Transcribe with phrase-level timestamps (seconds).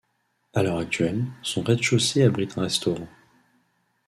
[0.55, 3.07] À l'heure actuelle, son rez-de-chaussée abrite un restaurant.